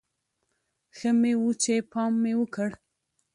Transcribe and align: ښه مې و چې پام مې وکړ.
ښه 0.97 1.11
مې 1.21 1.33
و 1.37 1.43
چې 1.61 1.73
پام 1.91 2.13
مې 2.21 2.33
وکړ. 2.39 2.69